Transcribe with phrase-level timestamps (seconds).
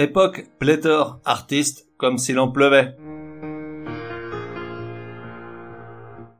[0.00, 2.96] Époque, pléthore, artiste, comme s'il en pleuvait.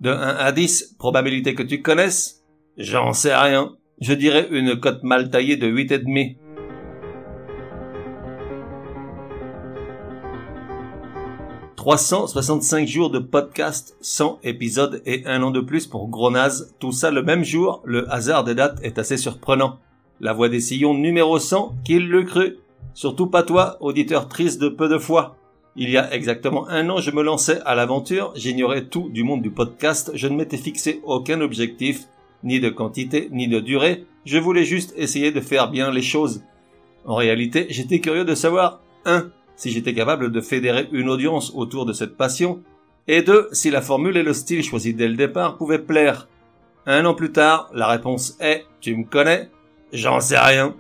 [0.00, 2.42] De 1 à 10, probabilité que tu connaisses
[2.78, 3.76] J'en sais rien.
[4.00, 6.38] Je dirais une cote mal taillée de 8,5.
[11.76, 16.74] 365 jours de podcast, 100 épisodes et un an de plus pour Gronaz.
[16.78, 19.78] Tout ça le même jour, le hasard des dates est assez surprenant.
[20.18, 22.56] La voix des sillons numéro 100, qu'il le crut.
[22.94, 25.36] Surtout pas toi, auditeur triste de peu de foi.
[25.76, 29.42] Il y a exactement un an, je me lançais à l'aventure, j'ignorais tout du monde
[29.42, 32.06] du podcast, je ne m'étais fixé aucun objectif,
[32.42, 36.42] ni de quantité, ni de durée, je voulais juste essayer de faire bien les choses.
[37.04, 41.84] En réalité, j'étais curieux de savoir, 1 si j'étais capable de fédérer une audience autour
[41.84, 42.62] de cette passion,
[43.06, 46.28] et deux, si la formule et le style choisi dès le départ pouvaient plaire.
[46.86, 49.50] Un an plus tard, la réponse est, tu me connais?
[49.92, 50.74] J'en sais rien.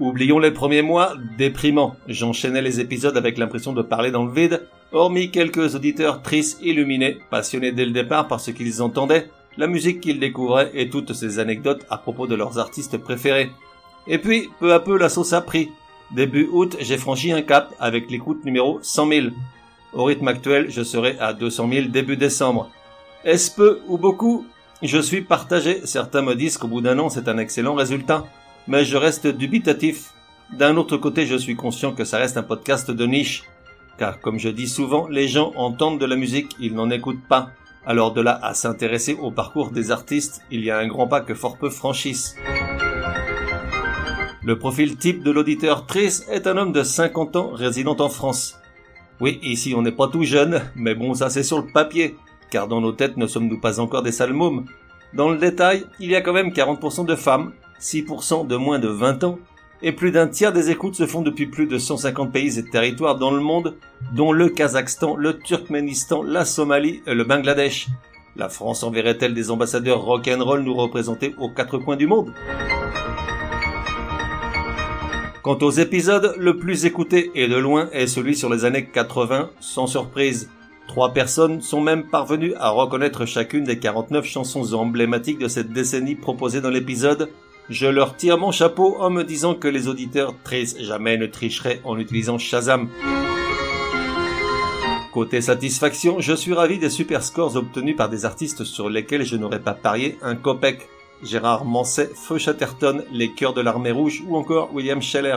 [0.00, 1.94] Oublions les premiers mois, déprimants.
[2.08, 7.18] J'enchaînais les épisodes avec l'impression de parler dans le vide, hormis quelques auditeurs tristes illuminés,
[7.28, 9.28] passionnés dès le départ par ce qu'ils entendaient,
[9.58, 13.50] la musique qu'ils découvraient et toutes ces anecdotes à propos de leurs artistes préférés.
[14.06, 15.68] Et puis, peu à peu, la sauce a pris.
[16.14, 19.26] Début août, j'ai franchi un cap avec l'écoute numéro 100 000.
[19.92, 22.70] Au rythme actuel, je serai à 200 000 début décembre.
[23.24, 24.46] Est-ce peu ou beaucoup?
[24.82, 25.82] Je suis partagé.
[25.84, 28.24] Certains me disent qu'au bout d'un an, c'est un excellent résultat.
[28.68, 30.12] Mais je reste dubitatif.
[30.52, 33.44] D'un autre côté, je suis conscient que ça reste un podcast de niche.
[33.98, 37.50] Car, comme je dis souvent, les gens entendent de la musique, ils n'en écoutent pas.
[37.86, 41.22] Alors de là à s'intéresser au parcours des artistes, il y a un grand pas
[41.22, 42.36] que fort peu franchissent.
[44.42, 48.58] Le profil type de l'auditeur triste est un homme de 50 ans résidant en France.
[49.20, 52.16] Oui, ici on n'est pas tout jeune, mais bon ça c'est sur le papier,
[52.50, 54.66] car dans nos têtes ne sommes-nous pas encore des salmômes.
[55.14, 58.88] Dans le détail, il y a quand même 40% de femmes, 6% de moins de
[58.88, 59.38] 20 ans,
[59.82, 63.16] et plus d'un tiers des écoutes se font depuis plus de 150 pays et territoires
[63.16, 63.76] dans le monde,
[64.14, 67.88] dont le Kazakhstan, le Turkménistan, la Somalie et le Bangladesh.
[68.36, 72.32] La France enverrait-elle des ambassadeurs rock'n'roll nous représenter aux quatre coins du monde?
[75.42, 79.50] Quant aux épisodes, le plus écouté et de loin est celui sur les années 80,
[79.58, 80.50] sans surprise.
[80.86, 86.14] Trois personnes sont même parvenues à reconnaître chacune des 49 chansons emblématiques de cette décennie
[86.14, 87.30] proposées dans l'épisode.
[87.70, 91.80] Je leur tire mon chapeau en me disant que les auditeurs tristes jamais ne tricheraient
[91.84, 92.88] en utilisant Shazam.
[95.12, 99.36] Côté satisfaction, je suis ravi des super scores obtenus par des artistes sur lesquels je
[99.36, 100.88] n'aurais pas parié un copec.
[101.22, 105.36] Gérard Manset, Feu Chatterton, Les Cœurs de l'Armée Rouge ou encore William Scheller.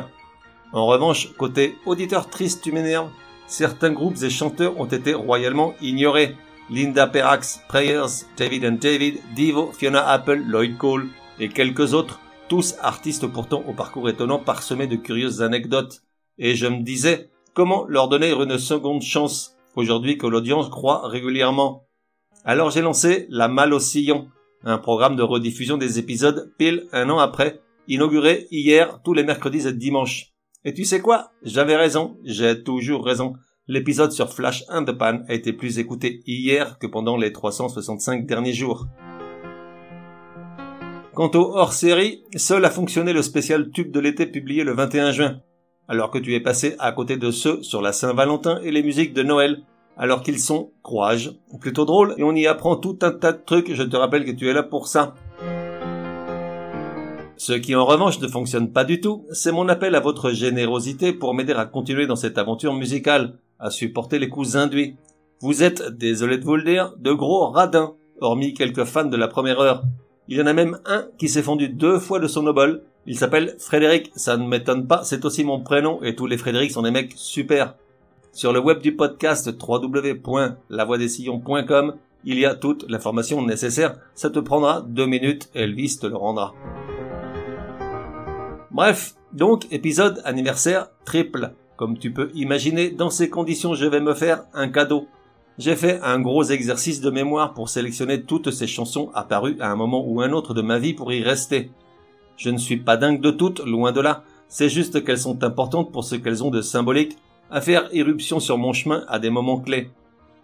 [0.71, 3.11] En revanche, côté auditeur triste tu m'énerves,
[3.45, 6.35] certains groupes et chanteurs ont été royalement ignorés.
[6.71, 12.19] Linda Perrax, Prayers, David and David, Divo, Fiona Apple, Lloyd Cole et quelques autres,
[12.53, 16.03] tous artistes pourtant au parcours étonnant parsemé de curieuses anecdotes.
[16.37, 21.87] Et je me disais, comment leur donner une seconde chance, aujourd'hui que l'audience croit régulièrement?
[22.45, 24.27] Alors j'ai lancé La Malle au Sillon,
[24.63, 29.67] un programme de rediffusion des épisodes pile un an après, inauguré hier tous les mercredis
[29.67, 30.27] et dimanches.
[30.63, 31.31] Et tu sais quoi?
[31.41, 33.33] J'avais raison, j'ai toujours raison.
[33.67, 38.27] L'épisode sur Flash and the Pan a été plus écouté hier que pendant les 365
[38.27, 38.85] derniers jours.
[41.13, 45.41] Quant au hors-série, seul a fonctionné le spécial tube de l'été publié le 21 juin,
[45.87, 49.13] alors que tu es passé à côté de ceux sur la Saint-Valentin et les musiques
[49.13, 49.61] de Noël,
[49.95, 51.29] alors qu'ils sont, crois-je,
[51.61, 54.31] plutôt drôles et on y apprend tout un tas de trucs, je te rappelle que
[54.31, 55.13] tu es là pour ça.
[57.37, 61.13] Ce qui en revanche ne fonctionne pas du tout, c'est mon appel à votre générosité
[61.13, 64.95] pour m'aider à continuer dans cette aventure musicale, à supporter les coups induits.
[65.41, 69.27] Vous êtes, désolé de vous le dire, de gros radins, hormis quelques fans de la
[69.27, 69.83] première heure.
[70.29, 72.83] Il y en a même un qui s'est fondu deux fois de son obol.
[73.05, 76.71] Il s'appelle Frédéric, ça ne m'étonne pas, c'est aussi mon prénom et tous les Frédérics
[76.71, 77.75] sont des mecs super.
[78.31, 83.97] Sur le web du podcast www.lavoidesillons.com, il y a toute l'information nécessaire.
[84.15, 86.53] Ça te prendra deux minutes, Elvis te le rendra.
[88.71, 91.51] Bref, donc épisode anniversaire triple.
[91.75, 95.09] Comme tu peux imaginer, dans ces conditions, je vais me faire un cadeau.
[95.59, 99.75] J'ai fait un gros exercice de mémoire pour sélectionner toutes ces chansons apparues à un
[99.75, 101.69] moment ou un autre de ma vie pour y rester.
[102.37, 104.23] Je ne suis pas dingue de toutes, loin de là.
[104.47, 107.17] c'est juste qu'elles sont importantes pour ce qu'elles ont de symbolique
[107.51, 109.91] à faire irruption sur mon chemin à des moments clés.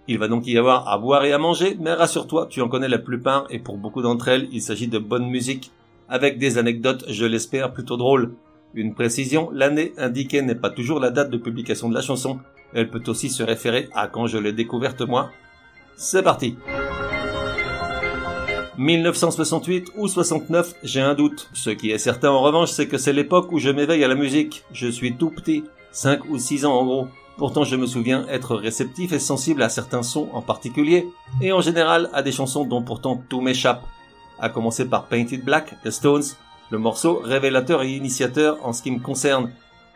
[0.08, 2.88] Il va donc y avoir à boire et à manger, mais rassure-toi, tu en connais
[2.88, 5.72] la plupart et pour beaucoup d'entre elles, il s'agit de bonne musique,
[6.08, 8.34] avec des anecdotes, je l'espère, plutôt drôles.
[8.76, 12.40] Une précision, l'année indiquée n'est pas toujours la date de publication de la chanson,
[12.74, 15.32] elle peut aussi se référer à quand je l'ai découverte moi.
[15.96, 16.58] C'est parti
[18.78, 21.50] 1968 ou 69, j'ai un doute.
[21.52, 24.16] Ce qui est certain en revanche, c'est que c'est l'époque où je m'éveille à la
[24.16, 24.64] musique.
[24.72, 27.08] Je suis tout petit, 5 ou 6 ans en gros.
[27.38, 31.08] Pourtant, je me souviens être réceptif et sensible à certains sons en particulier,
[31.42, 33.84] et en général à des chansons dont pourtant tout m'échappe.
[34.40, 36.24] À commencer par Painted Black, The Stones,
[36.70, 39.52] le morceau révélateur et initiateur en ce qui me concerne.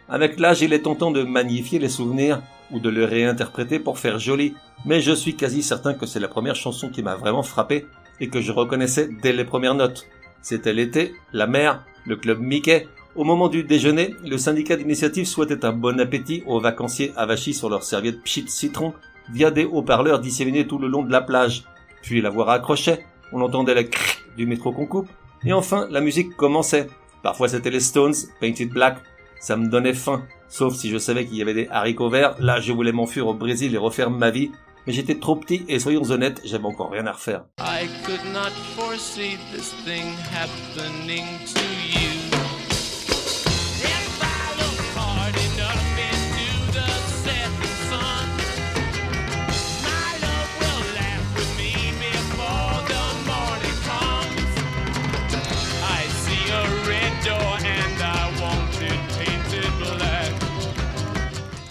[0.09, 2.41] Avec l'âge, il est tentant de magnifier les souvenirs
[2.71, 4.53] ou de le réinterpréter pour faire joli,
[4.85, 7.85] mais je suis quasi certain que c'est la première chanson qui m'a vraiment frappé
[8.19, 10.07] et que je reconnaissais dès les premières notes.
[10.41, 15.65] C'était l'été, la mer, le club Mickey, au moment du déjeuner, le syndicat d'initiative souhaitait
[15.65, 18.93] un bon appétit aux vacanciers avachis sur leur serviette pchit citron
[19.31, 21.63] via des haut-parleurs disséminés tout le long de la plage.
[22.01, 25.09] Puis la voix raccrochait, on entendait le crrr du métro qu'on coupe,
[25.45, 26.87] et enfin la musique commençait.
[27.21, 28.97] Parfois c'était les Stones, Painted Black,
[29.43, 30.25] ça me donnait faim.
[30.47, 33.33] Sauf si je savais qu'il y avait des haricots verts, là je voulais m'enfuir au
[33.33, 34.51] Brésil et refaire ma vie,
[34.87, 37.43] mais j'étais trop petit et soyons honnêtes, j'avais encore rien à refaire.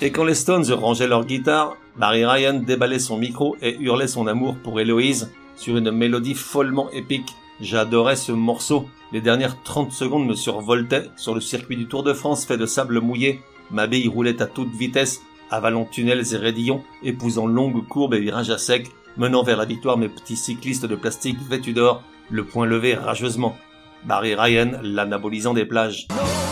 [0.05, 4.27] Et quand les Stones rangeaient leur guitare, Barry Ryan déballait son micro et hurlait son
[4.27, 7.37] amour pour Héloïse sur une mélodie follement épique.
[7.61, 8.89] J'adorais ce morceau.
[9.13, 12.67] Les dernières 30 secondes me survoltaient sur le circuit du Tour de France fait de
[12.67, 13.43] sable mouillé.
[13.71, 15.21] Ma bille roulait à toute vitesse,
[15.53, 19.99] avalant tunnels et raidillons, épousant longues courbes et virages à sec, menant vers la victoire
[19.99, 23.57] mes petits cyclistes de plastique vêtus d'or, le poing levé rageusement.
[24.03, 26.09] Barry Ryan, l'anabolisant des plages.'"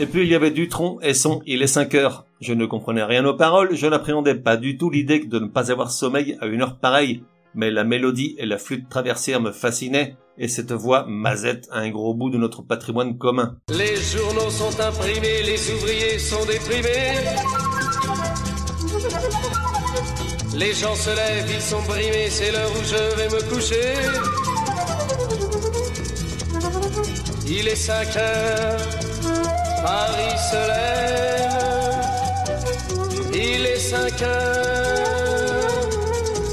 [0.00, 2.24] Et puis il y avait Dutron et son Il est 5 heures.
[2.40, 5.72] Je ne comprenais rien aux paroles, je n'appréhendais pas du tout l'idée de ne pas
[5.72, 7.24] avoir sommeil à une heure pareille,
[7.54, 12.14] mais la mélodie et la flûte traversière me fascinaient, et cette voix mazette un gros
[12.14, 13.56] bout de notre patrimoine commun.
[13.70, 17.18] Les journaux sont imprimés, les ouvriers sont déprimés.
[20.56, 23.94] Les gens se lèvent, ils sont brimés, c'est l'heure où je vais me coucher.
[27.48, 29.67] Il est 5 heures.
[29.82, 31.58] Paris se lève,
[33.32, 35.88] il est 5 heures,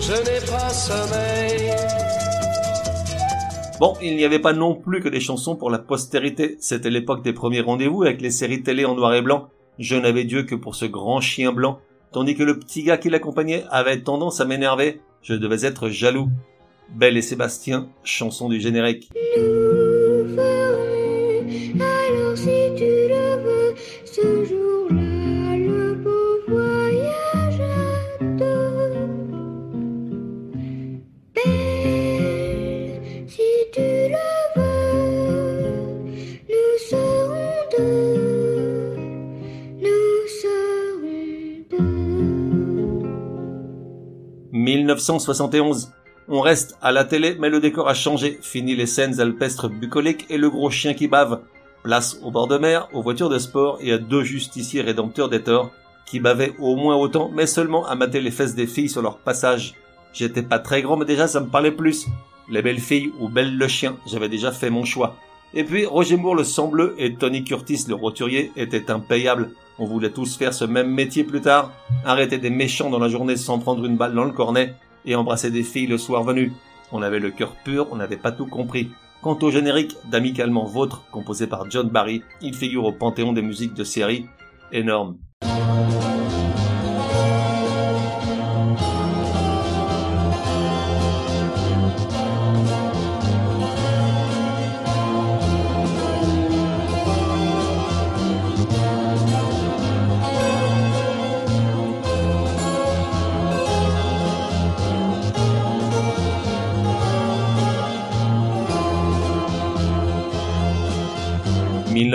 [0.01, 1.71] je n'ai pas sommeil.
[3.79, 6.55] Bon, il n'y avait pas non plus que des chansons pour la postérité.
[6.61, 9.49] C'était l'époque des premiers rendez-vous avec les séries télé en noir et blanc.
[9.79, 11.79] Je n'avais Dieu que pour ce grand chien blanc,
[12.13, 15.01] tandis que le petit gars qui l'accompagnait avait tendance à m'énerver.
[15.21, 16.29] Je devais être jaloux.
[16.89, 19.11] Belle et Sébastien, chanson du générique.
[44.95, 45.91] 1971.
[46.27, 48.39] On reste à la télé, mais le décor a changé.
[48.41, 51.41] Fini les scènes alpestres bucoliques et le gros chien qui bave.
[51.83, 55.43] Place au bord de mer, aux voitures de sport et à deux justiciers rédempteurs des
[55.43, 55.71] torts
[56.05, 59.17] qui bavaient au moins autant, mais seulement à mater les fesses des filles sur leur
[59.17, 59.75] passage.
[60.13, 62.07] J'étais pas très grand, mais déjà ça me parlait plus.
[62.49, 65.15] Les belles filles ou belles le chien, j'avais déjà fait mon choix.
[65.53, 69.51] Et puis Roger Moore le sang bleu et Tony Curtis le roturier étaient impayables.
[69.77, 71.71] On voulait tous faire ce même métier plus tard,
[72.05, 74.75] arrêter des méchants dans la journée sans prendre une balle dans le cornet
[75.05, 76.51] et embrasser des filles le soir venu.
[76.91, 78.91] On avait le cœur pur, on n'avait pas tout compris.
[79.21, 83.73] Quant au générique d'Amicalement Vôtre, composé par John Barry, il figure au panthéon des musiques
[83.73, 84.27] de série.
[84.71, 85.17] Énorme.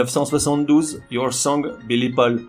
[0.03, 2.43] 1972, Your Song, Billy Paul.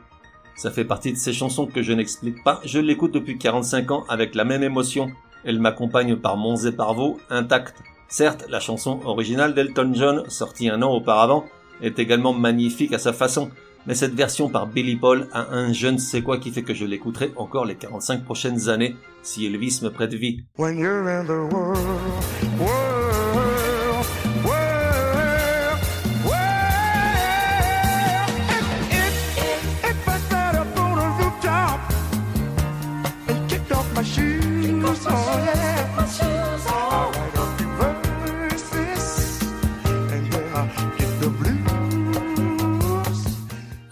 [0.55, 4.03] Ça fait partie de ces chansons que je n'explique pas, je l'écoute depuis 45 ans
[4.09, 5.11] avec la même émotion.
[5.43, 7.77] Elle m'accompagne par Monts et par Vaux, intacte.
[8.07, 11.45] Certes, la chanson originale d'Elton John, sortie un an auparavant,
[11.81, 13.49] est également magnifique à sa façon,
[13.87, 16.73] mais cette version par Billy Paul a un je ne sais quoi qui fait que
[16.73, 20.43] je l'écouterai encore les 45 prochaines années si Elvis me prête vie.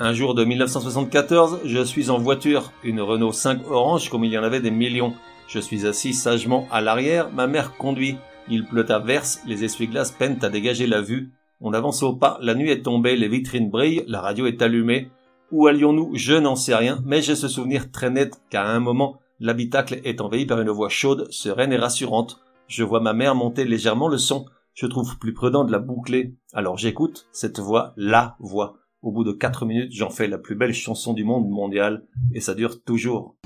[0.10, 4.40] Un jour de 1974, je suis en voiture, une Renault 5 orange comme il y
[4.40, 5.14] en avait des millions.
[5.48, 8.18] Je suis assis sagement à l'arrière, ma mère conduit.
[8.50, 11.30] Il pleut à verse, les essuie-glaces peinent à dégager la vue.
[11.62, 15.12] On avance au pas, la nuit est tombée, les vitrines brillent, la radio est allumée.
[15.52, 16.16] Où allions-nous?
[16.16, 20.22] Je n'en sais rien, mais j'ai ce souvenir très net qu'à un moment, l'habitacle est
[20.22, 22.40] envahi par une voix chaude, sereine et rassurante.
[22.68, 24.48] Je vois ma mère monter légèrement le son.
[24.74, 26.34] Je trouve plus prudent de la boucler.
[26.52, 28.79] Alors j'écoute cette voix, la voix.
[29.02, 32.04] Au bout de 4 minutes, j'en fais la plus belle chanson du monde mondial,
[32.34, 33.38] et ça dure toujours.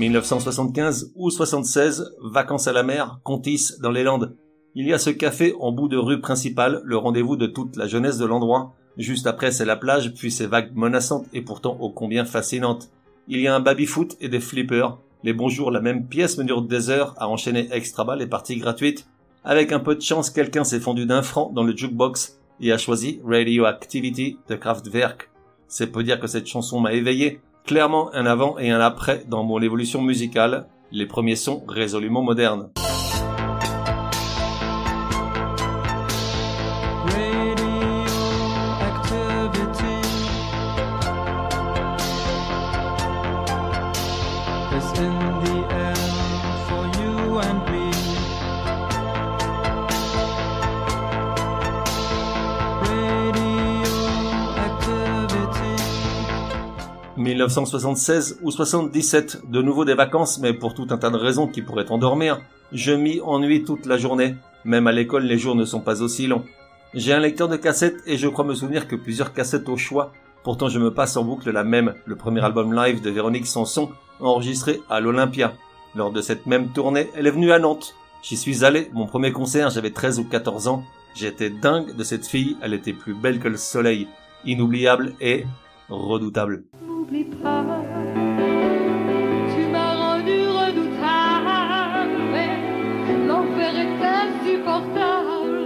[0.00, 4.34] 1975 ou 76, vacances à la mer, Contis, dans les Landes.
[4.74, 7.86] Il y a ce café en bout de rue principale, le rendez-vous de toute la
[7.86, 8.74] jeunesse de l'endroit.
[8.96, 12.88] Juste après, c'est la plage, puis ces vagues menaçantes et pourtant ô combien fascinantes.
[13.28, 14.96] Il y a un baby-foot et des flippers.
[15.22, 18.56] Les bonjours, la même pièce me dure des heures à enchaîner extra bas les parties
[18.56, 19.06] gratuites.
[19.44, 22.78] Avec un peu de chance, quelqu'un s'est fondu d'un franc dans le jukebox et a
[22.78, 25.28] choisi Radioactivity de Kraftwerk.
[25.68, 29.44] C'est peu dire que cette chanson m'a éveillé, clairement un avant et un après dans
[29.44, 32.68] mon évolution musicale, les premiers sons résolument modernes.
[57.44, 61.62] 1976 ou 77, de nouveau des vacances, mais pour tout un tas de raisons qui
[61.62, 62.40] pourraient t'endormir.
[62.72, 64.36] Je m'y ennuie toute la journée.
[64.64, 66.44] Même à l'école, les jours ne sont pas aussi longs.
[66.92, 70.12] J'ai un lecteur de cassettes et je crois me souvenir que plusieurs cassettes au choix.
[70.42, 73.90] Pourtant, je me passe en boucle la même, le premier album live de Véronique Sanson,
[74.20, 75.54] enregistré à l'Olympia.
[75.94, 77.94] Lors de cette même tournée, elle est venue à Nantes.
[78.22, 80.84] J'y suis allé, mon premier concert, j'avais 13 ou 14 ans.
[81.14, 84.08] J'étais dingue de cette fille, elle était plus belle que le soleil,
[84.44, 85.44] inoubliable et
[85.88, 86.64] redoutable.
[87.10, 87.16] Tu
[89.72, 92.06] m'as rendu redoutable,
[93.26, 95.64] l'enfer est insupportable.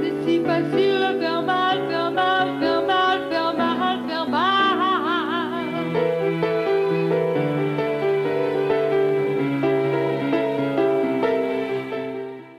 [0.00, 4.84] C'est si facile de faire mal, faire mal, faire mal, faire mal, faire mal.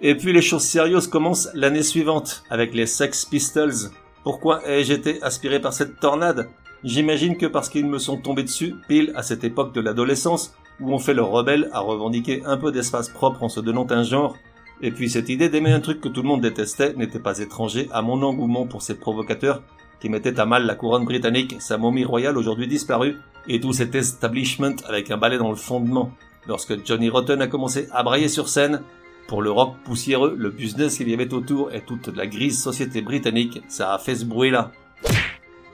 [0.01, 3.91] Et puis les choses sérieuses commencent l'année suivante avec les Sex Pistols.
[4.25, 6.50] Pourquoi ai-je été aspiré par cette tornade?
[6.85, 10.93] J'imagine que parce qu'ils me sont tombés dessus, pile à cette époque de l'adolescence, où
[10.93, 14.37] on fait le rebelle à revendiquer un peu d'espace propre en se donnant un genre,
[14.83, 17.89] et puis cette idée d'aimer un truc que tout le monde détestait n'était pas étranger
[17.91, 19.63] à mon engouement pour ces provocateurs
[19.99, 23.95] qui mettaient à mal la couronne britannique, sa momie royale aujourd'hui disparue, et tout cet
[23.95, 26.11] establishment avec un balai dans le fondement.
[26.47, 28.83] Lorsque Johnny Rotten a commencé à brailler sur scène,
[29.27, 33.01] pour le rock poussiéreux, le business qu'il y avait autour et toute la grise société
[33.01, 34.71] britannique, ça a fait ce bruit-là.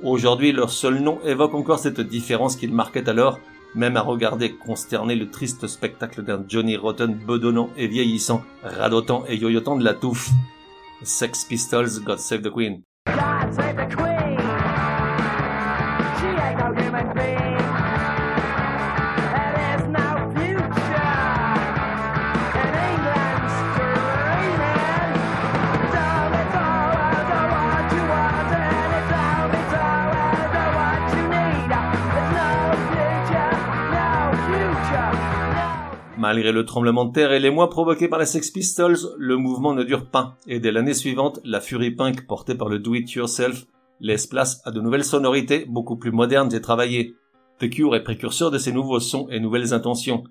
[0.04, 3.40] Aujourd'hui, leur seul nom évoque encore cette différence qu'ils marquaient alors,
[3.76, 9.38] même à regarder consterné le triste spectacle d'un Johnny Rotten bedonnant et vieillissant, radotant et
[9.38, 10.32] yoyotant de la touffe.
[11.04, 12.82] Sex Pistols, God Save the Queen.
[36.22, 39.74] Malgré le tremblement de terre et les mois provoqués par les Sex Pistols, le mouvement
[39.74, 43.66] ne dure pas, et dès l'année suivante, la fury punk portée par le do-it-yourself
[44.00, 47.16] laisse place à de nouvelles sonorités beaucoup plus modernes et travaillées.
[47.58, 50.24] The Cure est précurseur de ces nouveaux sons et nouvelles intentions.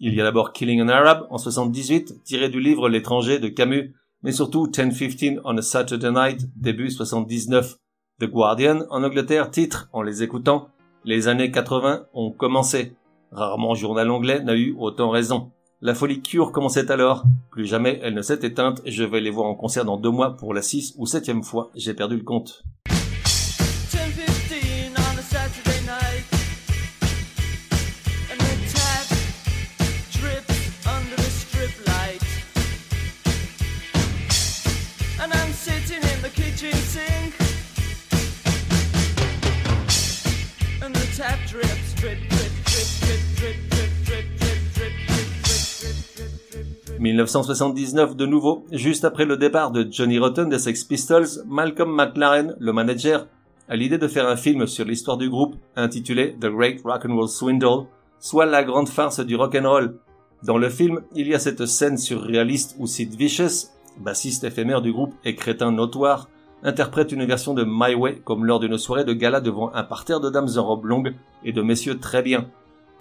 [0.00, 3.94] Il y a d'abord Killing an Arab en 78, tiré du livre L'étranger de Camus,
[4.22, 7.78] mais surtout 10-15 on a Saturday Night, début 79.
[8.20, 10.68] The Guardian en Angleterre titre, en les écoutant,
[11.06, 12.92] les années 80 ont commencé.
[13.30, 15.50] Rarement journal anglais n'a eu autant raison.
[15.80, 17.24] La folie cure commençait alors.
[17.50, 20.36] Plus jamais elle ne s'est éteinte je vais les voir en concert dans deux mois
[20.36, 21.70] pour la six ou septième fois.
[21.74, 22.64] J'ai perdu le compte.
[46.98, 52.56] «1979 de nouveau, juste après le départ de Johnny Rotten des Sex Pistols, Malcolm McLaren,
[52.58, 53.26] le manager,
[53.68, 57.14] a l'idée de faire un film sur l'histoire du groupe intitulé The Great Rock and
[57.14, 57.86] Roll Swindle,
[58.18, 59.98] soit la grande farce du rock and roll.
[60.42, 63.68] Dans le film, il y a cette scène surréaliste où Sid Vicious,
[63.98, 66.28] bassiste éphémère du groupe et crétin notoire,
[66.62, 70.20] interprète une version de My Way comme lors d'une soirée de gala devant un parterre
[70.20, 72.48] de dames en robe longue et de messieurs très bien.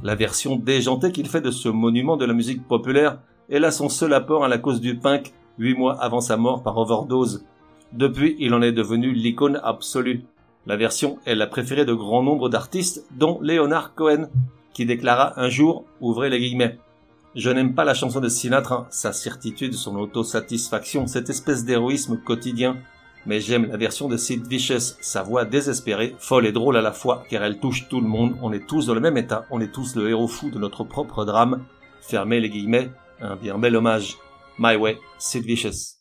[0.03, 3.89] La version déjantée qu'il fait de ce monument de la musique populaire est là son
[3.89, 7.45] seul apport à la cause du punk, huit mois avant sa mort par overdose.
[7.93, 10.25] Depuis, il en est devenu l'icône absolue.
[10.65, 14.27] La version est la préférée de grand nombre d'artistes, dont Leonard Cohen,
[14.73, 16.77] qui déclara un jour, ouvrez les guillemets,
[17.37, 22.77] je n'aime pas la chanson de Sinatra, sa certitude, son autosatisfaction, cette espèce d'héroïsme quotidien,
[23.27, 26.93] mais j'aime la version de Sid Vicious, sa voix désespérée, folle et drôle à la
[26.93, 29.59] fois, car elle touche tout le monde, on est tous dans le même état, on
[29.59, 31.65] est tous le héros fou de notre propre drame.
[32.01, 32.89] Fermez les guillemets,
[33.21, 34.15] un bien bel hommage.
[34.57, 35.97] My Way, Sid Vicious.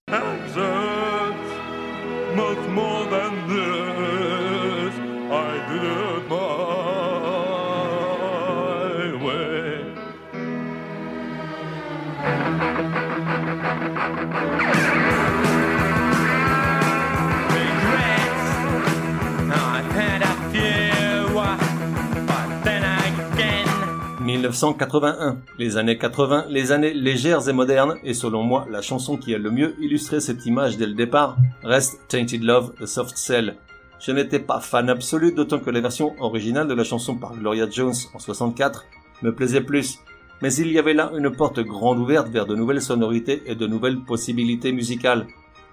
[24.37, 25.39] 1981.
[25.59, 29.39] Les années 80, les années légères et modernes, et selon moi, la chanson qui a
[29.39, 33.57] le mieux illustré cette image dès le départ, reste Tainted Love de Soft Cell.
[33.99, 37.67] Je n'étais pas fan absolu, d'autant que la version originale de la chanson par Gloria
[37.71, 38.85] Jones en 64
[39.23, 39.99] me plaisait plus.
[40.43, 43.67] Mais il y avait là une porte grande ouverte vers de nouvelles sonorités et de
[43.67, 45.27] nouvelles possibilités musicales.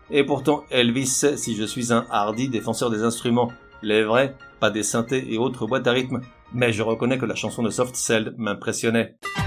[0.10, 4.70] Et pourtant, Elvis sait si je suis un hardi défenseur des instruments, les vrais, pas
[4.70, 6.22] des synthés et autres boîtes à rythme,
[6.54, 9.16] mais je reconnais que la chanson de Soft Cell m'impressionnait.«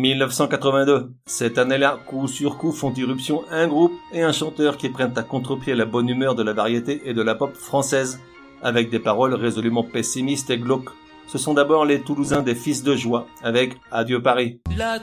[0.00, 1.12] 1982.
[1.26, 5.22] Cette année-là, coup sur coup font irruption un groupe et un chanteur qui prennent à
[5.22, 8.20] contre-pied la bonne humeur de la variété et de la pop française,
[8.62, 10.90] avec des paroles résolument pessimistes et glauques.
[11.26, 14.60] Ce sont d'abord les Toulousains des Fils de Joie, avec Adieu Paris.
[14.76, 14.98] La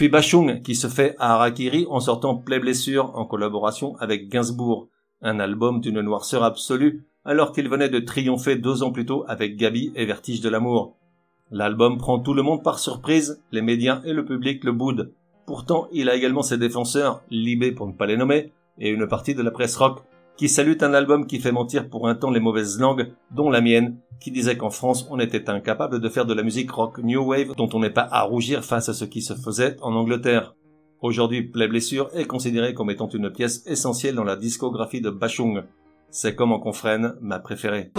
[0.00, 4.88] Puis Bachung, qui se fait à Harakiri en sortant Play Blessure en collaboration avec Gainsbourg,
[5.20, 9.56] un album d'une noirceur absolue, alors qu'il venait de triompher deux ans plus tôt avec
[9.56, 10.96] Gabi et Vertige de l'amour.
[11.50, 15.10] L'album prend tout le monde par surprise, les médias et le public le boudent.
[15.44, 19.34] Pourtant, il a également ses défenseurs, Libé pour ne pas les nommer, et une partie
[19.34, 20.00] de la presse rock,
[20.40, 23.60] qui salue un album qui fait mentir pour un temps les mauvaises langues, dont la
[23.60, 27.22] mienne, qui disait qu'en France on était incapable de faire de la musique rock new
[27.22, 30.54] wave dont on n'est pas à rougir face à ce qui se faisait en Angleterre.
[31.02, 35.64] Aujourd'hui, Play Blessure est considéré comme étant une pièce essentielle dans la discographie de Bachung.
[36.08, 37.92] C'est comme en confrène ma préférée.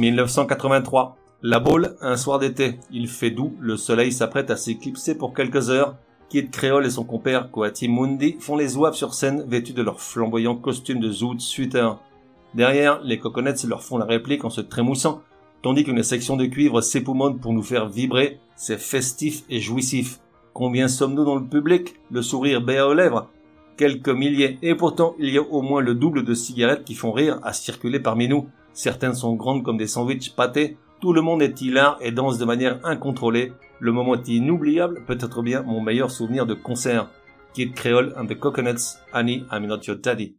[0.00, 1.16] 1983.
[1.42, 2.78] La Baule, un soir d'été.
[2.90, 5.94] Il fait doux, le soleil s'apprête à s'éclipser pour quelques heures.
[6.30, 10.00] Kid Creole et son compère Coati Mundi font les zouaves sur scène vêtus de leurs
[10.00, 11.90] flamboyants costumes de zoot suiter.
[12.54, 15.20] Derrière, les Coconuts leur font la réplique en se trémoussant,
[15.62, 20.20] tandis qu'une section de cuivre s'époumonne pour nous faire vibrer, c'est festif et jouissif.
[20.54, 21.96] Combien sommes-nous dans le public?
[22.10, 23.28] Le sourire béat aux lèvres
[23.76, 27.12] Quelques milliers, et pourtant il y a au moins le double de cigarettes qui font
[27.12, 28.48] rire à circuler parmi nous.
[28.82, 32.46] Certaines sont grandes comme des sandwichs pâtés, tout le monde est hilar et danse de
[32.46, 33.52] manière incontrôlée.
[33.78, 37.10] Le moment est inoubliable, peut-être bien mon meilleur souvenir de concert.
[37.52, 40.34] Kid Creole and the Coconuts, Annie, I'm not your daddy.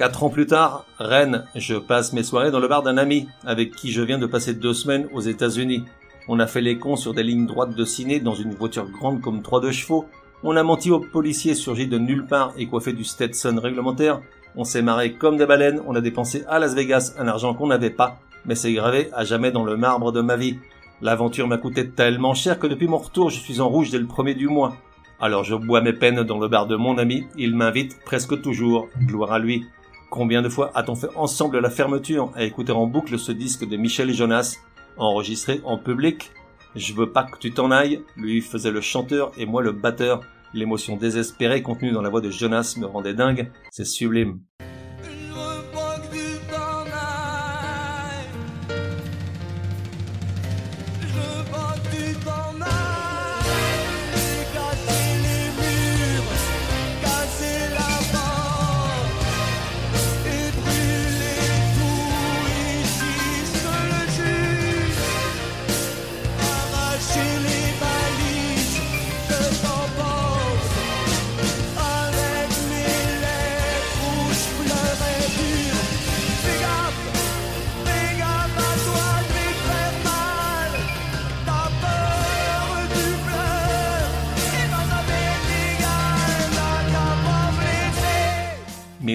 [0.00, 3.76] Quatre ans plus tard, Rennes, je passe mes soirées dans le bar d'un ami, avec
[3.76, 5.84] qui je viens de passer deux semaines aux États-Unis.
[6.26, 9.20] On a fait les cons sur des lignes droites de ciné dans une voiture grande
[9.20, 10.06] comme trois de chevaux.
[10.42, 14.22] On a menti aux policiers surgis de nulle part et coiffés du Stetson réglementaire.
[14.56, 15.82] On s'est marré comme des baleines.
[15.86, 19.26] On a dépensé à Las Vegas un argent qu'on n'avait pas, mais c'est gravé à
[19.26, 20.56] jamais dans le marbre de ma vie.
[21.02, 24.06] L'aventure m'a coûté tellement cher que depuis mon retour, je suis en rouge dès le
[24.06, 24.78] premier du mois.
[25.20, 27.26] Alors je bois mes peines dans le bar de mon ami.
[27.36, 28.88] Il m'invite presque toujours.
[29.04, 29.66] Gloire à lui.
[30.10, 32.32] Combien de fois a-t-on fait ensemble la fermeture?
[32.34, 34.56] À écouter en boucle ce disque de Michel Jonas,
[34.96, 36.32] enregistré en public
[36.74, 40.22] Je veux pas que tu t'en ailles, lui faisait le chanteur et moi le batteur.
[40.52, 44.40] L'émotion désespérée contenue dans la voix de Jonas me rendait dingue, c'est sublime.«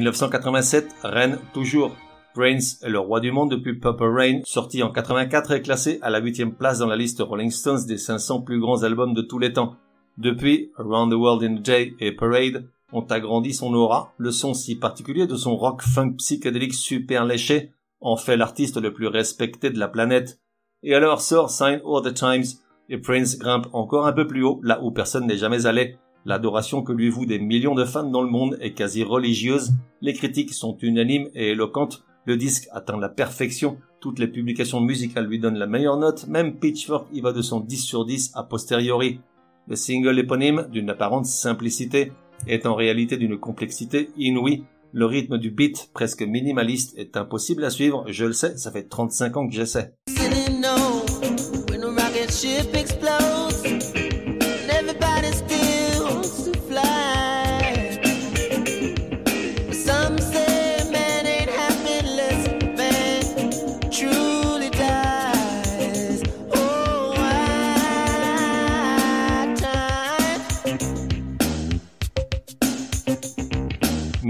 [0.05, 1.95] 1987, Rennes toujours.
[2.35, 6.11] Prince est le roi du monde depuis Purple Rain, sorti en 84 et classé à
[6.11, 9.39] la huitième place dans la liste Rolling Stones des 500 plus grands albums de tous
[9.39, 9.77] les temps.
[10.19, 14.53] Depuis, Around the World in a Day et Parade ont agrandi son aura, le son
[14.53, 19.71] si particulier de son rock funk psychédélique super léché en fait l'artiste le plus respecté
[19.71, 20.39] de la planète.
[20.83, 22.45] Et alors sort Sign All the Times
[22.89, 25.97] et Prince grimpe encore un peu plus haut, là où personne n'est jamais allé.
[26.25, 29.73] L'adoration que lui vouent des millions de fans dans le monde est quasi religieuse.
[30.01, 32.03] Les critiques sont unanimes et éloquentes.
[32.25, 33.77] Le disque atteint la perfection.
[34.01, 36.27] Toutes les publications musicales lui donnent la meilleure note.
[36.27, 39.19] Même Pitchfork y va de son 10 sur 10 a posteriori.
[39.67, 42.11] Le single éponyme, d'une apparente simplicité,
[42.47, 44.63] est en réalité d'une complexité inouïe.
[44.93, 48.03] Le rythme du beat, presque minimaliste, est impossible à suivre.
[48.07, 49.93] Je le sais, ça fait 35 ans que j'essaie.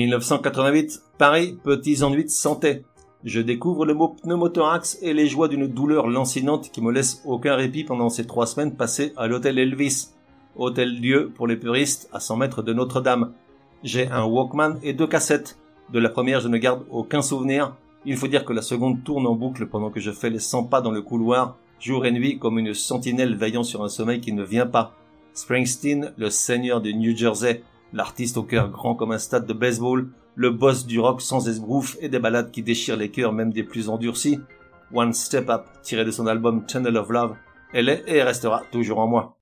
[0.06, 2.84] 1988, Paris, petits ennuis de santé.
[3.24, 7.56] Je découvre le mot pneumothorax et les joies d'une douleur lancinante qui me laisse aucun
[7.56, 10.10] répit pendant ces trois semaines passées à l'hôtel Elvis,
[10.56, 13.32] hôtel Dieu pour les puristes à 100 mètres de Notre-Dame.
[13.84, 15.58] J'ai un Walkman et deux cassettes.
[15.91, 17.76] De la première, je ne garde aucun souvenir.
[18.06, 20.65] Il faut dire que la seconde tourne en boucle pendant que je fais les 100
[20.65, 24.34] pas dans le couloir, jour et nuit comme une sentinelle veillant sur un sommeil qui
[24.34, 24.94] ne vient pas.
[25.34, 30.10] Springsteen, le seigneur du New Jersey, l'artiste au cœur grand comme un stade de baseball,
[30.36, 33.63] le boss du rock sans esbrouf et des ballades qui déchirent les cœurs même des
[33.63, 34.39] plus endurcis.
[34.93, 37.36] One Step Up, tiré de son album Channel of Love,
[37.74, 39.38] elle est et restera toujours en moi.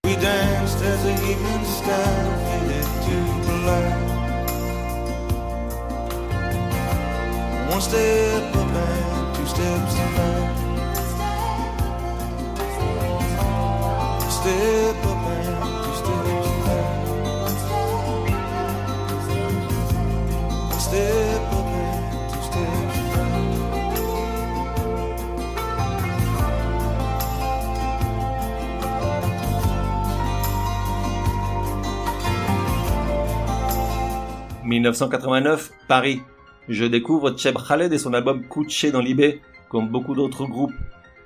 [34.73, 36.21] 1989, Paris.
[36.67, 40.73] je découvre Cheb Khaled et son album Couché dans l'Ibé, comme beaucoup d'autres groupes.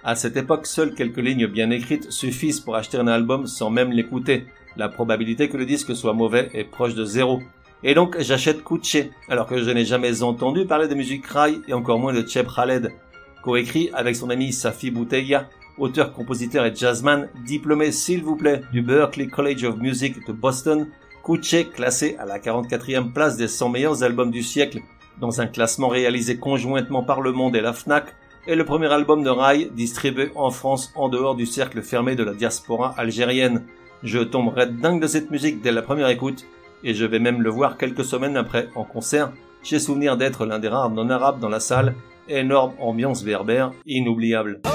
[0.04, 3.92] À cette époque, seules quelques lignes bien écrites suffisent pour acheter un album sans même
[3.92, 4.46] l'écouter.
[4.76, 7.42] La probabilité que le disque soit mauvais est proche de zéro.
[7.84, 11.74] Et donc j'achète Couché, alors que je n'ai jamais entendu parler de musique rail et
[11.74, 12.92] encore moins de Cheb Khaled.
[13.44, 18.82] Coécrit avec son ami Safi Bouteilla, auteur, compositeur et jazzman, diplômé s'il vous plaît du
[18.82, 20.88] Berklee College of Music de Boston,
[21.24, 24.80] Couché classé à la 44e place des 100 meilleurs albums du siècle
[25.20, 28.16] dans un classement réalisé conjointement par Le Monde et la FNAC,
[28.48, 32.24] est le premier album de Rai distribué en France en dehors du cercle fermé de
[32.24, 33.64] la diaspora algérienne.
[34.04, 36.46] Je tomberai dingue de cette musique dès la première écoute,
[36.84, 39.32] et je vais même le voir quelques semaines après en concert.
[39.64, 41.96] J'ai souvenir d'être l'un des rares non-arabes dans la salle,
[42.28, 44.62] énorme ambiance berbère, inoubliable.
[44.66, 44.70] Oh,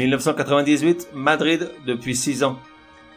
[0.00, 2.58] 1998, Madrid depuis 6 ans.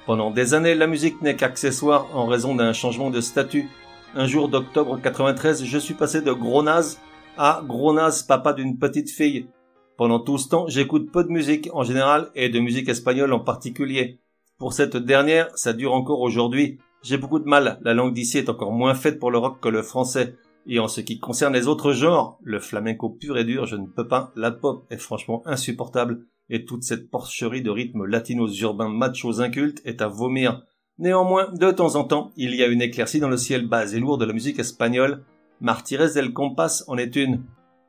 [0.06, 3.69] Pendant des années, la musique n'est qu'accessoire en raison d'un changement de statut.
[4.15, 7.00] Un jour d'octobre 93, je suis passé de gros naze
[7.38, 9.48] à gros naze papa d'une petite fille.
[9.96, 13.39] Pendant tout ce temps, j'écoute peu de musique en général et de musique espagnole en
[13.39, 14.19] particulier.
[14.58, 16.80] Pour cette dernière, ça dure encore aujourd'hui.
[17.02, 19.69] J'ai beaucoup de mal, la langue d'ici est encore moins faite pour le rock que
[19.69, 20.36] le français.
[20.65, 23.88] Et en ce qui concerne les autres genres, le flamenco pur et dur, je ne
[23.88, 24.32] peux pas.
[24.36, 29.82] La pop est franchement insupportable et toute cette porcherie de rythmes latinos urbains machos incultes
[29.86, 30.62] est à vomir.
[31.00, 34.00] Néanmoins, de temps en temps, il y a une éclaircie dans le ciel bas et
[34.00, 35.24] lourd de la musique espagnole.
[35.62, 37.42] Martires del Compas en est une.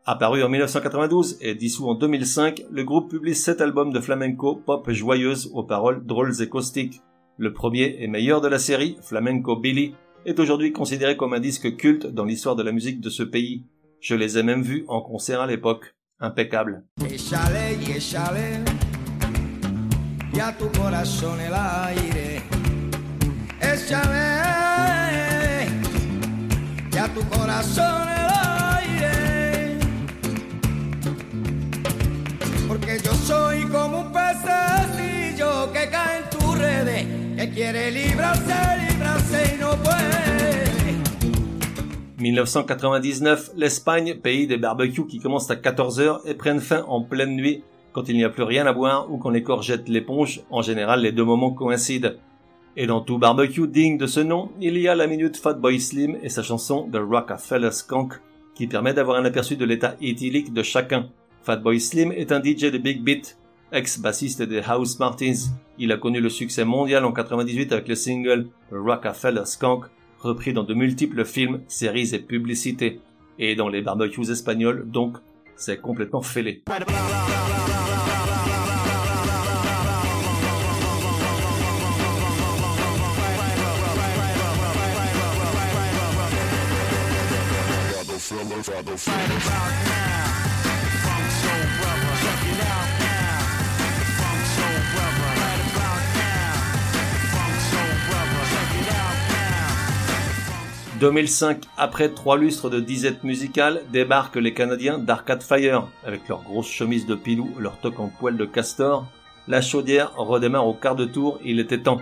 [0.06, 4.90] Apparu en 1992 et dissous en 2005, le groupe publie sept albums de flamenco pop
[4.90, 7.02] joyeuse aux paroles drôles et caustiques.
[7.36, 11.76] Le premier et meilleur de la série, Flamenco Billy, est aujourd'hui considéré comme un disque
[11.76, 13.64] culte dans l'histoire de la musique de ce pays.
[14.00, 15.93] Je les ai même vus en concert à l'époque.
[16.20, 16.84] Impeccable.
[17.04, 18.62] Échale y échale,
[20.32, 22.42] ya tu corazón el aire.
[23.60, 24.30] Échale,
[26.90, 28.30] ya tu corazón el
[28.78, 29.78] aire.
[32.68, 38.54] Porque yo soy como un pececillo que cae en tu redes, que quiere librarse,
[38.88, 40.33] librarse y no puede.
[42.24, 47.64] 1999, l'Espagne, pays des barbecues qui commencent à 14h et prennent fin en pleine nuit
[47.92, 50.62] quand il n'y a plus rien à boire ou quand les corps jettent l'éponge, en
[50.62, 52.12] général les deux moments coïncident.
[52.78, 56.16] Et dans tout barbecue digne de ce nom, il y a la minute Fatboy Slim
[56.22, 58.14] et sa chanson The Rockefeller Skunk
[58.54, 61.10] qui permet d'avoir un aperçu de l'état éthylique de chacun.
[61.42, 63.36] Fatboy Slim est un DJ de Big Beat,
[63.70, 65.50] ex-bassiste des House Martins.
[65.78, 69.84] Il a connu le succès mondial en 98 avec le single The Rockefeller Skunk
[70.24, 73.00] repris dans de multiples films, séries et publicités.
[73.38, 75.18] Et dans les barbecues espagnols, donc,
[75.56, 76.62] c'est complètement fêlé.
[101.04, 105.86] 2005, après trois lustres de disette musicale, débarquent les Canadiens d'Arcade Fire.
[106.02, 109.06] Avec leurs grosses chemises de pilou, leurs toques en poil de castor,
[109.46, 112.00] la chaudière redémarre au quart de tour, il était temps.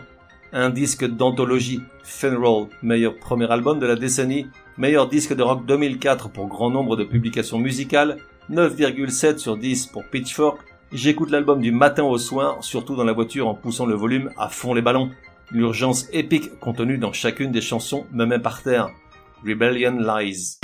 [0.53, 1.81] Un disque d'anthologie,
[2.23, 4.47] Roll, meilleur premier album de la décennie,
[4.79, 8.19] meilleur disque de rock 2004 pour grand nombre de publications musicales,
[8.53, 10.61] 9,7 sur 10 pour Pitchfork.
[10.93, 14.49] J'écoute l'album du matin au soir, surtout dans la voiture en poussant le volume à
[14.49, 15.11] fond les ballons.
[15.55, 18.89] L'urgence épique contenue dans chacune des chansons me met par terre.
[19.47, 20.59] Rebellion Lies.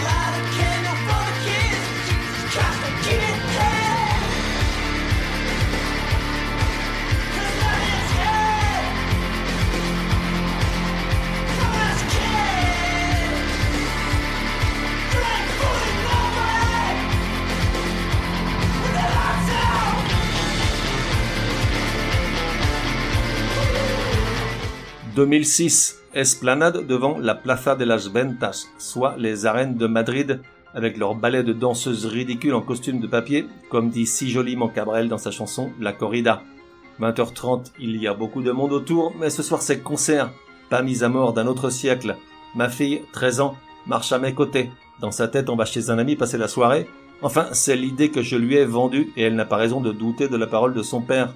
[25.19, 30.41] 2006, Esplanade devant la Plaza de las Ventas, soit les arènes de Madrid,
[30.75, 35.09] avec leur ballet de danseuses ridicules en costume de papier, comme dit si joliment Cabrel
[35.09, 36.45] dans sa chanson La Corrida.
[37.01, 40.31] 20h30, il y a beaucoup de monde autour, mais ce soir c'est concert,
[40.71, 42.15] pas mise à mort d'un autre siècle.
[42.55, 43.57] Ma fille, 13 ans,
[43.89, 44.71] marche à mes côtés.
[45.01, 46.87] Dans sa tête, on va chez un ami passer la soirée.
[47.23, 50.29] Enfin, c'est l'idée que je lui ai vendue et elle n'a pas raison de douter
[50.29, 51.35] de la parole de son père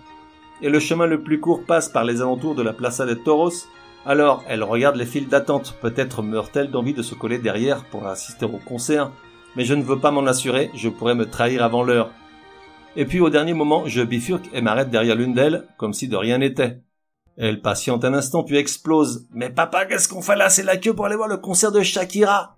[0.62, 3.68] et le chemin le plus court passe par les alentours de la Plaza de Toros,
[4.05, 8.46] Alors, elle regarde les files d'attente, peut-être meurt-elle d'envie de se coller derrière pour assister
[8.46, 9.12] au concert,
[9.55, 12.11] mais je ne veux pas m'en assurer, je pourrais me trahir avant l'heure.
[12.96, 16.16] Et puis au dernier moment, je bifurque et m'arrête derrière l'une d'elles, comme si de
[16.16, 16.81] rien n'était.
[17.37, 19.27] Elle patiente un instant puis explose.
[19.33, 20.51] Mais papa, qu'est-ce qu'on fait là?
[20.51, 22.57] C'est la queue pour aller voir le concert de Shakira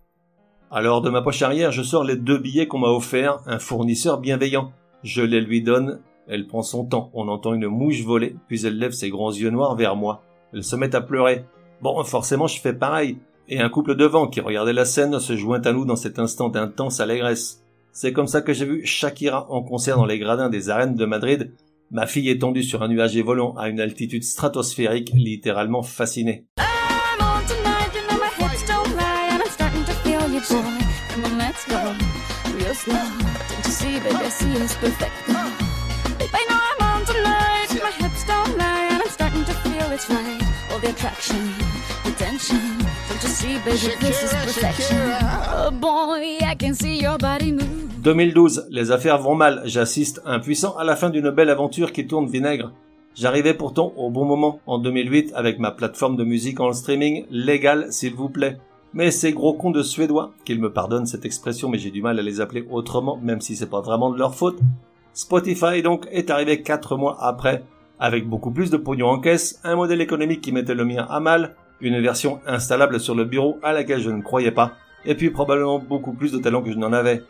[0.70, 4.18] Alors de ma poche arrière, je sors les deux billets qu'on m'a offerts, un fournisseur
[4.18, 4.72] bienveillant.
[5.04, 8.78] Je les lui donne, elle prend son temps, on entend une mouche voler, puis elle
[8.78, 10.22] lève ses grands yeux noirs vers moi.
[10.52, 11.44] Elle se met à pleurer.
[11.82, 13.18] Bon, forcément, je fais pareil.
[13.48, 16.48] Et un couple devant qui regardait la scène se joint à nous dans cet instant
[16.48, 17.62] d'intense allégresse.
[17.92, 21.04] C'est comme ça que j'ai vu Shakira en concert dans les gradins des arènes de
[21.04, 21.52] Madrid,
[21.90, 26.46] ma fille étendue sur un nuage volant à une altitude stratosphérique, littéralement fascinée.
[40.84, 41.36] The attraction,
[42.04, 42.60] attention.
[43.08, 44.96] Don't you see, baby, this is perfection.
[45.52, 47.84] Oh boy, I can see your body move.
[48.02, 49.62] 2012, les affaires vont mal.
[49.64, 52.72] J'assiste impuissant à la fin d'une belle aventure qui tourne vinaigre.
[53.14, 57.86] J'arrivais pourtant au bon moment, en 2008, avec ma plateforme de musique en streaming, légale
[57.90, 58.58] s'il vous plaît.
[58.92, 62.18] Mais ces gros cons de Suédois, qu'ils me pardonnent cette expression, mais j'ai du mal
[62.18, 64.58] à les appeler autrement, même si c'est pas vraiment de leur faute.
[65.14, 67.62] Spotify donc est arrivé 4 mois après,
[68.00, 71.20] avec beaucoup plus de pognon en caisse, un modèle économique qui mettait le mien à
[71.20, 74.72] mal, une version installable sur le bureau à laquelle je ne croyais pas,
[75.04, 77.22] et puis probablement beaucoup plus de talent que je n'en avais.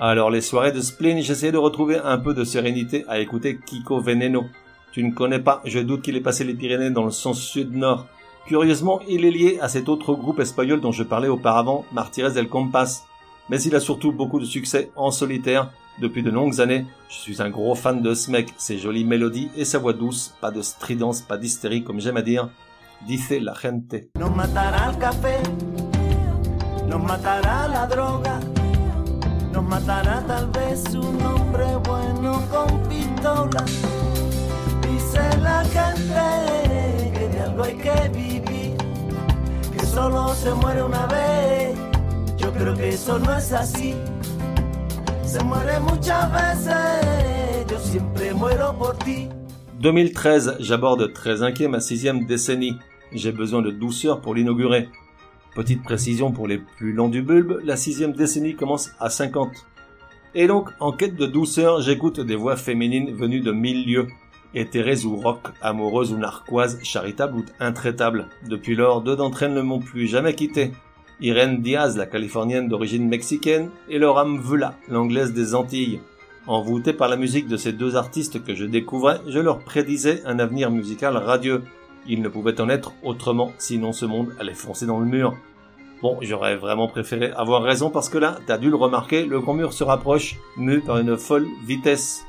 [0.00, 4.00] Alors les soirées de spleen, j'essayais de retrouver un peu de sérénité à écouter Kiko
[4.00, 4.44] Veneno.
[4.90, 8.06] Tu ne connais pas, je doute qu'il ait passé les Pyrénées dans le sens sud-nord.
[8.46, 12.48] Curieusement, il est lié à cet autre groupe espagnol dont je parlais auparavant, Martires del
[12.48, 13.04] Compas.
[13.48, 15.70] Mais il a surtout beaucoup de succès en solitaire,
[16.00, 19.50] depuis de longues années, je suis un gros fan de ce mec, ses jolies mélodies
[19.56, 22.48] et sa voix douce, pas de stridence, pas d'hystérie comme j'aime à dire.
[23.06, 24.10] Dice la gente.
[24.18, 25.38] Nos matará el café,
[26.88, 28.40] nos matará la droga,
[29.52, 33.64] nos matará tal vez un hombre bueno con pistola.
[34.82, 38.76] Dice la gente que de algo hay que vivir,
[39.72, 41.78] que solo se muere una vez.
[42.36, 43.94] Yo creo que eso no es así.
[45.28, 49.28] Se muere muchas veces, yo siempre muero por ti.
[49.78, 52.78] 2013, j'aborde très inquiet ma sixième décennie.
[53.12, 54.88] J'ai besoin de douceur pour l'inaugurer.
[55.54, 59.50] Petite précision pour les plus lents du bulbe, la sixième décennie commence à 50.
[60.34, 64.06] Et donc, en quête de douceur, j'écoute des voix féminines venues de mille lieux.
[64.54, 68.28] Éthérées ou rock, amoureuses ou narquoises, charitables ou intraitables.
[68.48, 70.72] Depuis lors, deux d'entre elles ne m'ont plus jamais quitté.
[71.20, 76.00] Irene Diaz, la californienne d'origine mexicaine, et Laura Mvula, l'anglaise des Antilles.
[76.46, 80.38] Envoûté par la musique de ces deux artistes que je découvrais, je leur prédisais un
[80.38, 81.62] avenir musical radieux.
[82.06, 85.36] Il ne pouvait en être autrement, sinon ce monde allait foncer dans le mur.
[86.00, 89.54] Bon, j'aurais vraiment préféré avoir raison parce que là, t'as dû le remarquer, le grand
[89.54, 92.22] mur se rapproche, mu par une folle vitesse.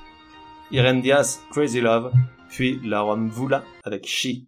[0.72, 2.12] Irene Diaz, Crazy Love,
[2.50, 4.42] puis Laura Mvula avec She.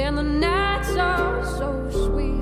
[0.00, 2.32] And the nights are so sweet.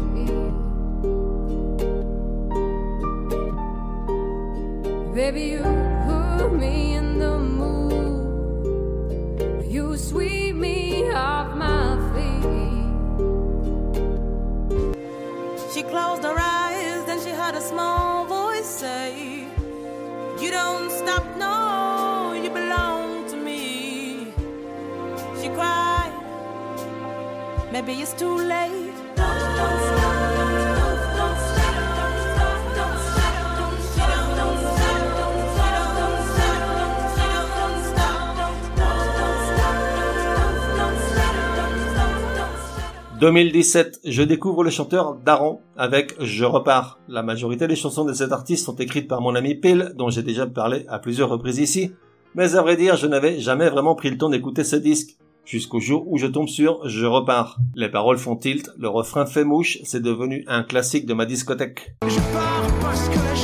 [5.15, 5.63] Baby, you
[6.07, 8.61] put me in the mood.
[9.67, 12.45] You sweep me off my feet.
[15.75, 19.45] She closed her eyes, then she heard a small voice say,
[20.41, 24.33] You don't stop, no, you belong to me.
[25.43, 25.90] She cried.
[27.73, 28.71] Maybe it's too late.
[43.21, 46.99] 2017, je découvre le chanteur Daron avec Je repars.
[47.07, 50.23] La majorité des chansons de cet artiste sont écrites par mon ami Pil, dont j'ai
[50.23, 51.93] déjà parlé à plusieurs reprises ici.
[52.35, 55.19] Mais à vrai dire, je n'avais jamais vraiment pris le temps d'écouter ce disque
[55.51, 57.59] jusqu'au jour où je tombe sur Je repars.
[57.75, 61.97] Les paroles font tilt, le refrain fait mouche, c'est devenu un classique de ma discothèque.
[62.07, 63.35] Je pars parce que la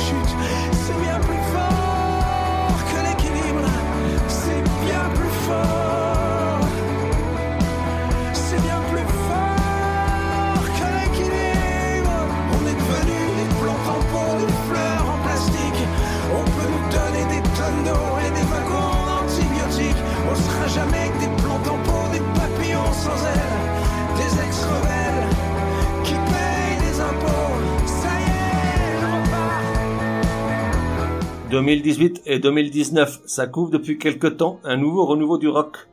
[31.57, 35.87] 2018 et 2019, ça couvre depuis quelque temps un nouveau renouveau du rock.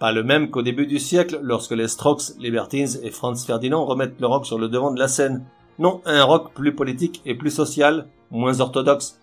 [0.00, 4.20] Pas le même qu'au début du siècle, lorsque les Strokes, Libertines et Franz Ferdinand remettent
[4.20, 5.44] le rock sur le devant de la scène.
[5.78, 9.20] Non, un rock plus politique et plus social, moins orthodoxe.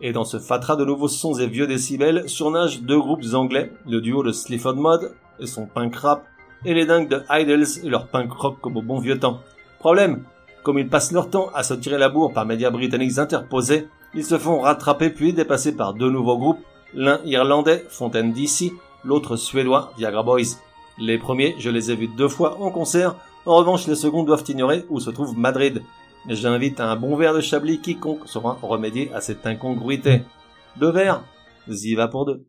[0.00, 4.00] Et dans ce fatras de nouveaux sons et vieux décibels, surnagent deux groupes anglais, le
[4.00, 6.24] duo de Sleaford Mod et son punk rap,
[6.64, 9.40] et les dingues de Idols et leur punk rock comme au bon vieux temps.
[9.80, 10.22] Problème,
[10.62, 14.24] comme ils passent leur temps à se tirer la bourre par médias britanniques interposés, ils
[14.24, 16.60] se font rattraper puis dépasser par deux nouveaux groupes,
[16.94, 18.72] l'un irlandais, Fontaine DC,
[19.04, 20.58] l'autre suédois, Viagra Boys.
[20.98, 23.14] Les premiers, je les ai vus deux fois en concert,
[23.46, 25.82] en revanche les seconds doivent ignorer où se trouve Madrid.
[26.28, 30.22] J'invite à un bon verre de Chablis quiconque saura remédier à cette incongruité.
[30.76, 31.24] Deux verres,
[31.68, 32.44] y va pour deux.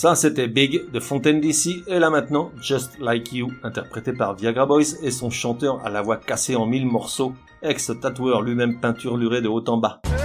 [0.00, 4.64] Ça, c'était Big de Fontaine DC, et là maintenant, Just Like You, interprété par Viagra
[4.64, 9.48] Boys et son chanteur à la voix cassée en mille morceaux, ex-tatoueur lui-même peinturluré de
[9.48, 10.00] haut en bas.«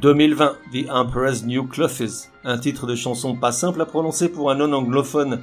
[0.00, 4.54] 2020, The Emperor's New Clothes, un titre de chanson pas simple à prononcer pour un
[4.54, 5.40] non-anglophone.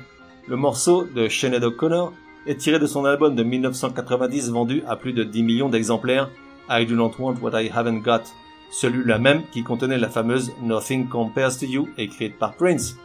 [0.47, 2.12] Le morceau de Sinead O'Connor
[2.47, 6.32] est tiré de son album de 1990 vendu à plus de 10 millions d'exemplaires,
[6.72, 8.24] I Do Not Want What I Haven't Got,
[8.72, 12.97] celui-là même qui contenait la fameuse Nothing Compares to You écrite par Prince.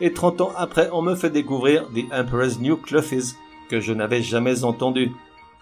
[0.00, 3.34] Et 30 ans après, on me fait découvrir The Emperor's New Clothes,
[3.68, 5.12] que je n'avais jamais entendu.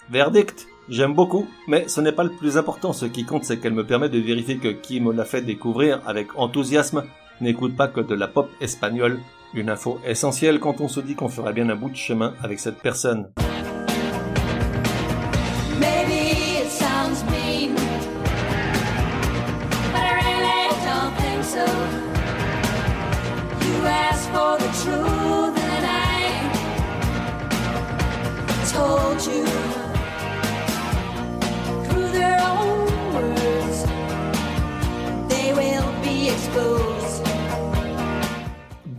[0.09, 2.93] Verdict J'aime beaucoup, mais ce n'est pas le plus important.
[2.93, 6.01] Ce qui compte, c'est qu'elle me permet de vérifier que qui me l'a fait découvrir
[6.07, 7.05] avec enthousiasme
[7.41, 9.20] n'écoute pas que de la pop espagnole.
[9.55, 12.59] Une info essentielle quand on se dit qu'on ferait bien un bout de chemin avec
[12.59, 13.28] cette personne.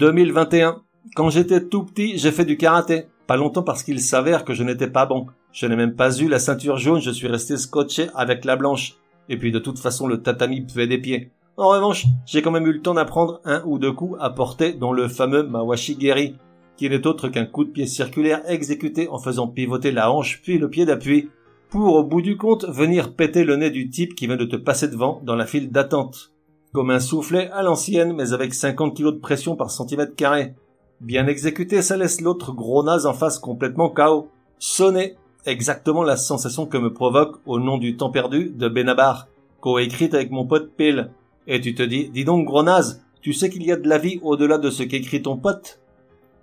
[0.04, 0.82] 2021.
[1.16, 3.06] Quand j'étais tout petit, j'ai fait du karaté.
[3.26, 5.28] Pas longtemps parce qu'il s'avère que je n'étais pas bon.
[5.54, 8.96] Je n'ai même pas eu la ceinture jaune, je suis resté scotché avec la blanche.
[9.30, 11.32] Et puis de toute façon, le tatami puait des pieds.
[11.56, 14.74] En revanche, j'ai quand même eu le temps d'apprendre un ou deux coups à porter
[14.74, 16.36] dans le fameux Mawashi Geri,
[16.76, 20.58] qui n'est autre qu'un coup de pied circulaire exécuté en faisant pivoter la hanche puis
[20.58, 21.30] le pied d'appui,
[21.70, 24.58] pour au bout du compte venir péter le nez du type qui vient de te
[24.58, 26.33] passer devant dans la file d'attente.
[26.74, 30.56] Comme un soufflet à l'ancienne, mais avec 50 kg de pression par centimètre carré.
[31.02, 34.28] Bien exécuté, ça laisse l'autre gros naze en face complètement KO.
[34.58, 35.16] Sonner,
[35.46, 39.28] exactement la sensation que me provoque au nom du temps perdu de Benabar,
[39.62, 41.12] coécrite avec mon pote Pile.
[41.46, 44.00] Et tu te dis, dis donc gros naze, tu sais qu'il y a de la
[44.00, 45.80] vie au-delà de ce qu'écrit ton pote?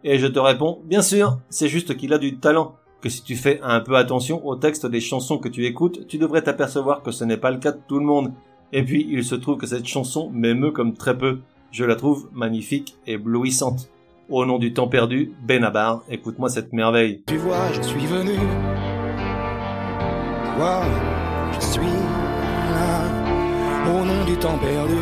[0.05, 3.35] Et je te réponds, bien sûr, c'est juste qu'il a du talent, que si tu
[3.35, 7.11] fais un peu attention au texte des chansons que tu écoutes, tu devrais t'apercevoir que
[7.11, 8.33] ce n'est pas le cas de tout le monde,
[8.73, 11.41] et puis, il se trouve que cette chanson m'émeut comme très peu.
[11.73, 13.89] Je la trouve magnifique et éblouissante.
[14.29, 17.23] Au nom du temps perdu, Benabar, écoute-moi cette merveille.
[17.27, 18.37] Tu vois, je suis venu.
[20.57, 20.83] Toi,
[21.53, 23.03] je suis là.
[23.91, 24.95] Au nom du temps perdu,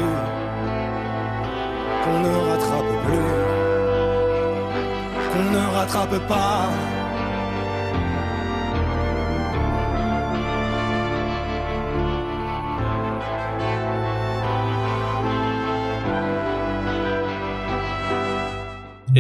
[2.05, 3.35] qu'on ne rattrape plus,
[5.31, 6.98] qu'on ne rattrape pas.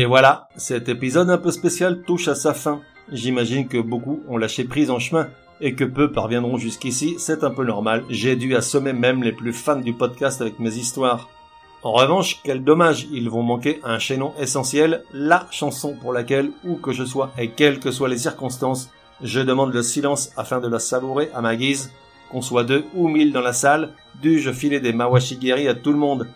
[0.00, 2.82] Et voilà, cet épisode un peu spécial touche à sa fin.
[3.10, 5.26] J'imagine que beaucoup ont lâché prise en chemin
[5.60, 8.04] et que peu parviendront jusqu'ici, c'est un peu normal.
[8.08, 11.28] J'ai dû assommer même les plus fans du podcast avec mes histoires.
[11.82, 16.76] En revanche, quel dommage, ils vont manquer un chaînon essentiel, la chanson pour laquelle, où
[16.76, 18.90] que je sois et quelles que soient les circonstances,
[19.20, 21.90] je demande le silence afin de la savourer à ma guise.
[22.30, 25.98] Qu'on soit deux ou mille dans la salle, dus-je filer des mawashigiri à tout le
[25.98, 26.28] monde?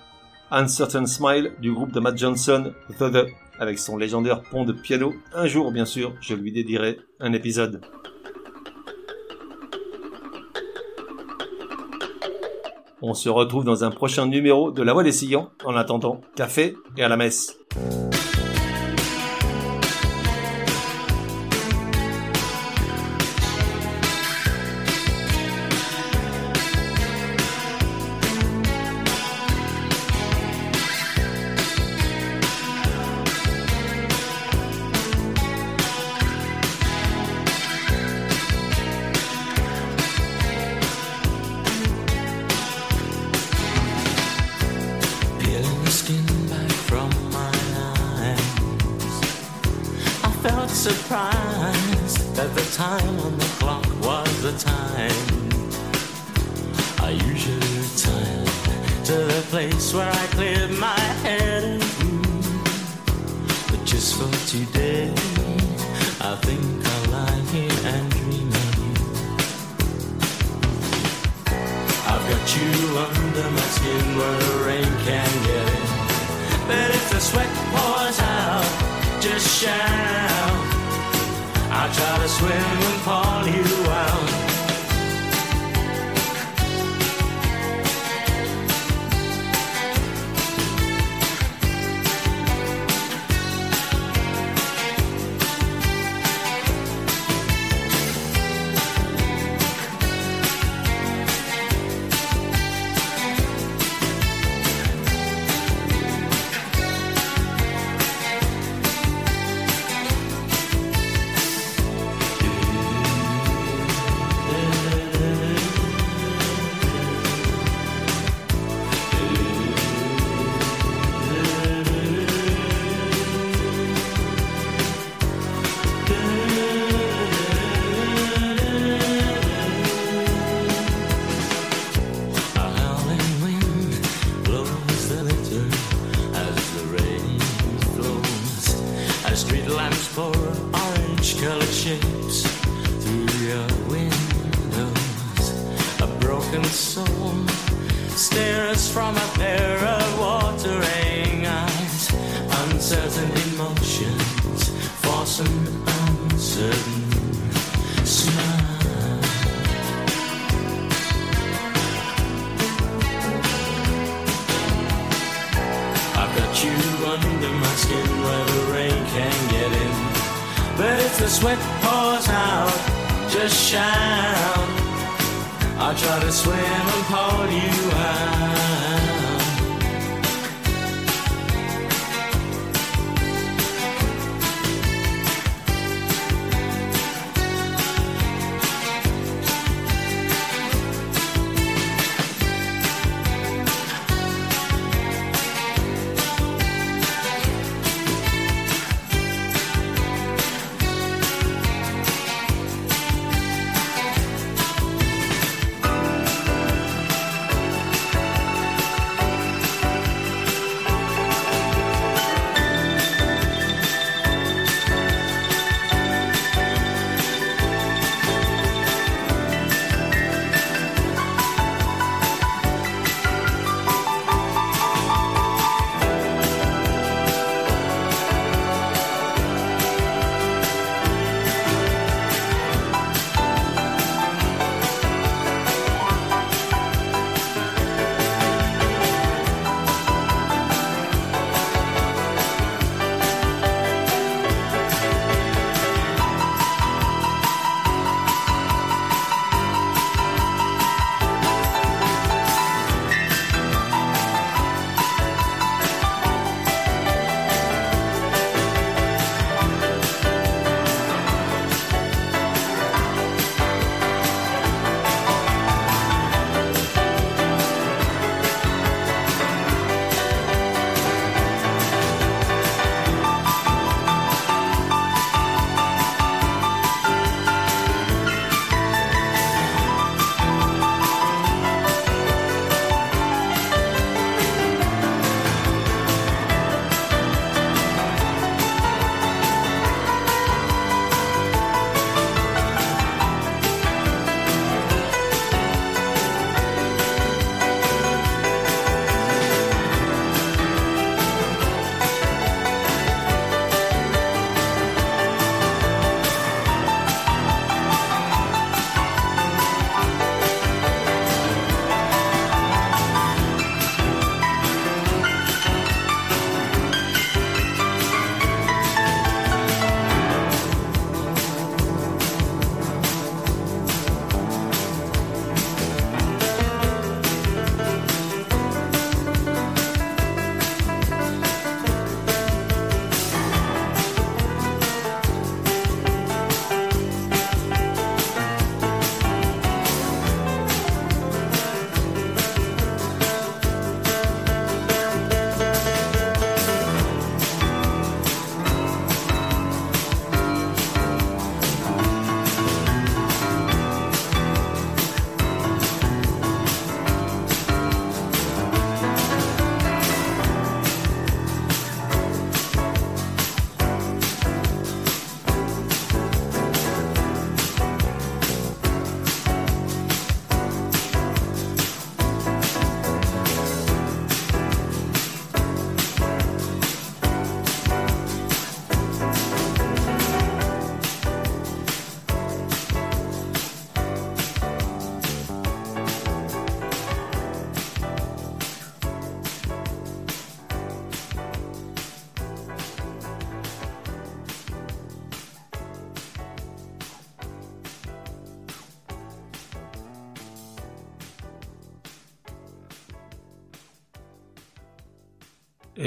[0.54, 3.26] Uncertain Smile du groupe de Matt Johnson, The The
[3.58, 5.14] avec son légendaire pont de piano.
[5.32, 7.80] Un jour, bien sûr, je lui dédierai un épisode.
[13.00, 15.48] On se retrouve dans un prochain numéro de La Voix des Sillons.
[15.64, 17.58] En attendant, café et à la messe.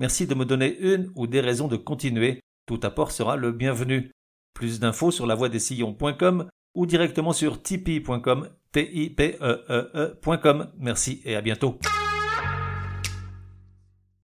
[0.00, 2.40] merci de me donner une ou des raisons de continuer.
[2.66, 4.10] Tout apport sera le bienvenu.
[4.54, 11.78] Plus d'infos sur lavoidessillons.com ou directement sur tipeee.com, e e, e Merci et à bientôt.